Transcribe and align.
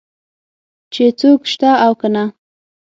چې 0.93 1.03
څوک 1.19 1.39
شته 1.51 1.69
او 1.85 1.93
که 1.99 2.07
نه. 2.13 2.23